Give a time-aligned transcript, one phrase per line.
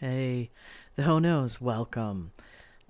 [0.00, 0.50] Hey,
[0.94, 2.32] the Ho Knows, welcome.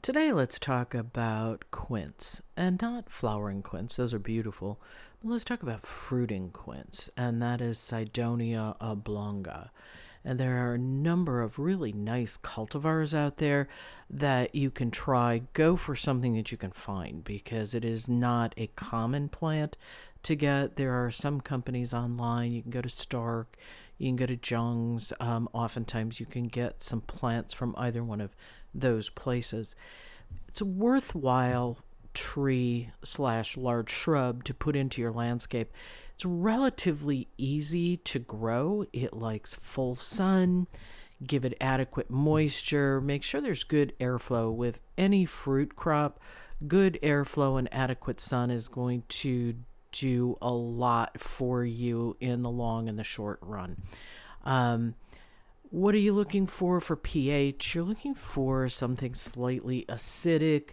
[0.00, 4.80] Today, let's talk about quince and not flowering quince, those are beautiful,
[5.20, 9.70] but let's talk about fruiting quince, and that is Cydonia oblonga.
[10.24, 13.66] And there are a number of really nice cultivars out there
[14.08, 15.42] that you can try.
[15.52, 19.76] Go for something that you can find because it is not a common plant
[20.22, 20.76] to get.
[20.76, 22.52] There are some companies online.
[22.52, 23.56] You can go to Stark,
[24.00, 25.12] you can go to Jung's.
[25.20, 28.34] Um, oftentimes, you can get some plants from either one of
[28.74, 29.76] those places.
[30.48, 31.78] It's a worthwhile
[32.12, 35.72] tree slash large shrub to put into your landscape
[36.20, 38.84] it's relatively easy to grow.
[38.92, 40.66] It likes full sun.
[41.26, 43.00] Give it adequate moisture.
[43.00, 46.20] Make sure there's good airflow with any fruit crop.
[46.68, 49.54] Good airflow and adequate sun is going to
[49.92, 53.76] do a lot for you in the long and the short run.
[54.44, 54.94] Um,
[55.70, 57.74] what are you looking for for pH?
[57.74, 60.70] You're looking for something slightly acidic,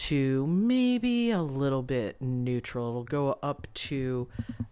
[0.00, 2.88] to maybe a little bit neutral.
[2.88, 4.28] It'll go up to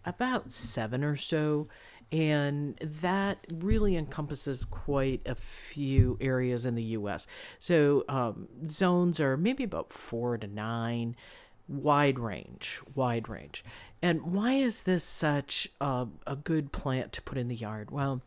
[0.07, 1.69] about seven or so.
[2.11, 7.27] And that really encompasses quite a few areas in the US.
[7.59, 11.15] So, um, zones are maybe about four to nine,
[11.69, 13.65] wide range, wide range.
[14.03, 17.91] And why is this such a, a good plant to put in the yard?
[17.91, 18.23] Well,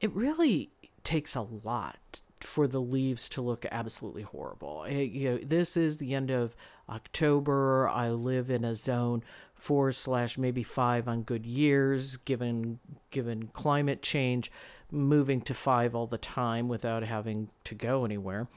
[0.00, 0.70] it really
[1.02, 4.84] takes a lot for the leaves to look absolutely horrible.
[4.84, 6.54] It, eh, you know, this is the end of
[6.88, 7.88] October.
[7.88, 9.22] I live in a zone
[9.54, 12.78] four slash maybe five on good years, given
[13.10, 14.52] given climate change,
[14.90, 18.48] moving to five all the time without having to go anywhere.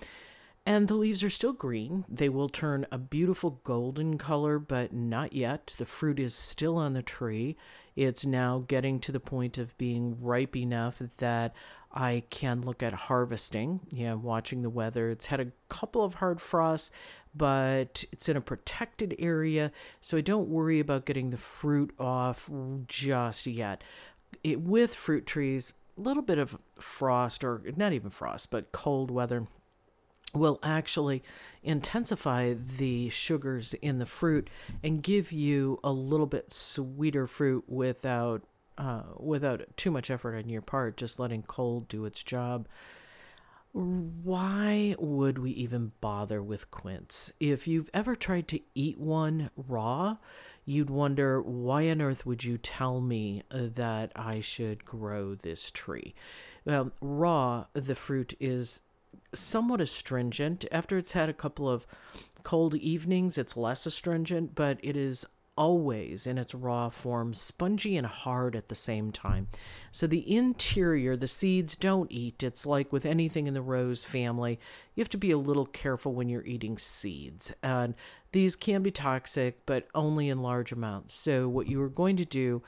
[0.66, 2.06] And the leaves are still green.
[2.08, 5.74] They will turn a beautiful golden color, but not yet.
[5.78, 7.58] The fruit is still on the tree.
[7.96, 11.56] It's now getting to the point of being ripe enough that
[11.92, 15.10] I can look at harvesting, Yeah, watching the weather.
[15.10, 16.92] It's had a couple of hard frosts,
[17.36, 22.50] but it's in a protected area, so I don't worry about getting the fruit off
[22.88, 23.84] just yet.
[24.44, 29.12] It, with fruit trees, a little bit of frost, or not even frost, but cold
[29.12, 29.48] weather
[30.34, 31.24] will actually
[31.64, 34.50] intensify the sugars in the fruit
[34.84, 38.44] and give you a little bit sweeter fruit without
[38.78, 42.68] uh, without too much effort on your part, just letting cold do its job.
[43.74, 47.32] Why would we even bother with quince?
[47.40, 50.18] If you've ever tried to eat one raw,
[50.66, 56.16] you'd wonder why on earth would you tell me that I should grow this tree?
[56.66, 58.82] Well, raw, the fruit is
[59.34, 60.66] somewhat astringent.
[60.72, 61.86] After it's had a couple of
[62.44, 65.26] cold evenings, it's less astringent, but it is
[65.58, 69.48] always in its raw form spongy and hard at the same time.
[69.92, 72.42] So the interior, the seeds don't eat.
[72.42, 74.60] It's like with anything in the rose family,
[74.96, 77.54] you have to be a little careful when you're eating seeds.
[77.62, 77.96] And
[78.32, 81.14] these can be toxic, but only in large amounts.
[81.14, 82.64] So what you are going to do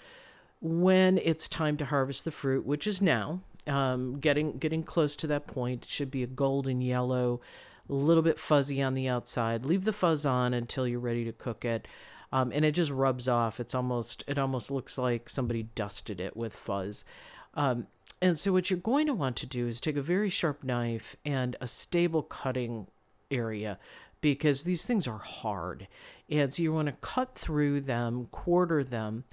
[0.61, 5.27] when it's time to harvest the fruit, which is now, um, getting getting close to
[5.27, 7.41] that point, it should be a golden yellow,
[7.89, 9.65] a little bit fuzzy on the outside.
[9.65, 11.87] Leave the fuzz on until you're ready to cook it
[12.33, 13.59] um, and it just rubs off.
[13.59, 17.05] It's almost it almost looks like somebody dusted it with fuzz.
[17.53, 17.85] Um,
[18.23, 21.15] and so what you're going to want to do is take a very sharp knife
[21.23, 22.87] and a stable cutting
[23.29, 23.77] area
[24.19, 25.87] because these things are hard.
[26.27, 29.25] And so you want to cut through them, quarter them,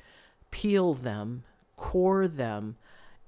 [0.50, 1.44] peel them,
[1.76, 2.76] core them.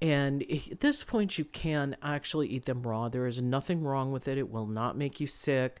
[0.03, 3.07] And at this point, you can actually eat them raw.
[3.07, 4.37] There is nothing wrong with it.
[4.37, 5.79] It will not make you sick.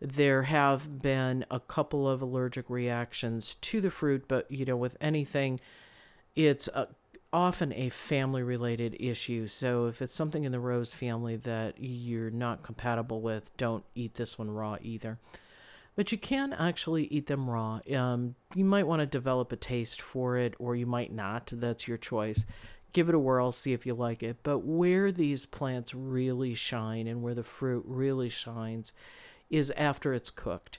[0.00, 4.96] There have been a couple of allergic reactions to the fruit, but you know, with
[5.00, 5.58] anything,
[6.36, 6.86] it's a,
[7.32, 9.48] often a family related issue.
[9.48, 14.14] So if it's something in the rose family that you're not compatible with, don't eat
[14.14, 15.18] this one raw either.
[15.96, 17.80] But you can actually eat them raw.
[17.92, 21.50] Um, you might want to develop a taste for it, or you might not.
[21.52, 22.46] That's your choice.
[22.94, 24.38] Give it a whirl, see if you like it.
[24.42, 28.94] But where these plants really shine and where the fruit really shines
[29.50, 30.78] is after it's cooked.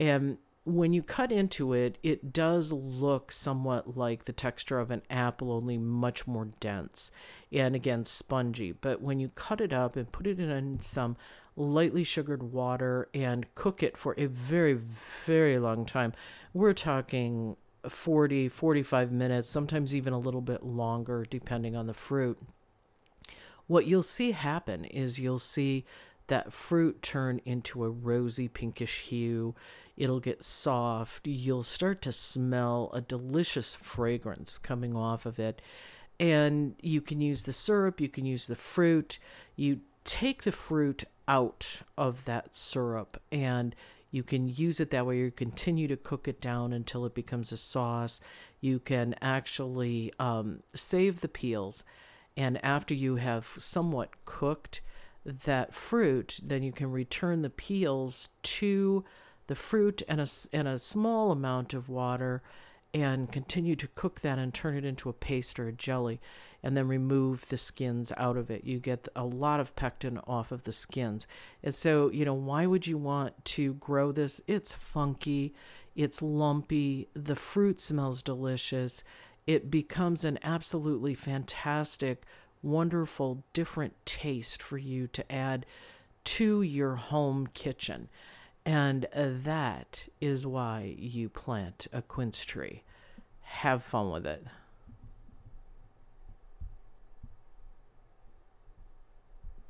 [0.00, 5.02] And when you cut into it, it does look somewhat like the texture of an
[5.08, 7.12] apple, only much more dense
[7.52, 8.72] and again spongy.
[8.72, 11.16] But when you cut it up and put it in some
[11.56, 16.12] lightly sugared water and cook it for a very, very long time,
[16.52, 17.56] we're talking
[17.90, 22.38] 40, 45 minutes, sometimes even a little bit longer, depending on the fruit.
[23.66, 25.84] What you'll see happen is you'll see
[26.28, 29.54] that fruit turn into a rosy pinkish hue.
[29.96, 31.26] It'll get soft.
[31.26, 35.62] You'll start to smell a delicious fragrance coming off of it.
[36.18, 39.18] And you can use the syrup, you can use the fruit.
[39.54, 43.74] You take the fruit out of that syrup and
[44.16, 45.18] you can use it that way.
[45.18, 48.22] You continue to cook it down until it becomes a sauce.
[48.62, 51.84] You can actually um, save the peels.
[52.34, 54.80] And after you have somewhat cooked
[55.26, 59.04] that fruit, then you can return the peels to
[59.48, 62.42] the fruit and a, and a small amount of water
[62.94, 66.22] and continue to cook that and turn it into a paste or a jelly
[66.66, 68.64] and then remove the skins out of it.
[68.64, 71.28] You get a lot of pectin off of the skins.
[71.62, 74.40] And so, you know, why would you want to grow this?
[74.48, 75.54] It's funky,
[75.94, 79.04] it's lumpy, the fruit smells delicious.
[79.46, 82.24] It becomes an absolutely fantastic,
[82.64, 85.66] wonderful, different taste for you to add
[86.24, 88.08] to your home kitchen.
[88.64, 92.82] And uh, that is why you plant a quince tree.
[93.42, 94.44] Have fun with it.